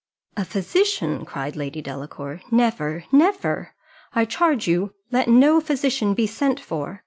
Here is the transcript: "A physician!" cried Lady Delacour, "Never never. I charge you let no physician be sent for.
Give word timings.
"A 0.35 0.43
physician!" 0.43 1.25
cried 1.25 1.55
Lady 1.55 1.79
Delacour, 1.79 2.41
"Never 2.49 3.03
never. 3.11 3.75
I 4.15 4.25
charge 4.25 4.67
you 4.67 4.95
let 5.11 5.27
no 5.27 5.61
physician 5.61 6.15
be 6.15 6.25
sent 6.25 6.59
for. 6.59 6.99